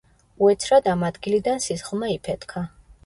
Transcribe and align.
უეცრად 0.45 0.89
ამ 0.93 1.05
ადგილიდან 1.09 1.61
სისხლმა 1.67 2.11
იფეთქა. 2.15 2.65